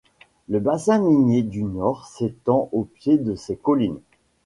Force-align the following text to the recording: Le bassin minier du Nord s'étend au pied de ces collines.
Le 0.49 0.59
bassin 0.59 0.97
minier 0.97 1.43
du 1.43 1.61
Nord 1.61 2.07
s'étend 2.07 2.69
au 2.71 2.85
pied 2.85 3.19
de 3.19 3.35
ces 3.35 3.55
collines. 3.55 3.99